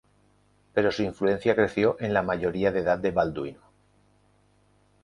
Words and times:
Pero 0.73 0.91
su 0.91 1.03
influencia 1.03 1.53
creció 1.53 1.95
en 1.99 2.11
la 2.15 2.23
mayoría 2.23 2.71
de 2.71 2.79
edad 2.79 2.97
de 2.97 3.11
Balduino. 3.11 3.61